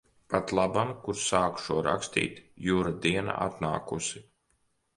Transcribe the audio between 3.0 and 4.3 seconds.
diena atnākusi.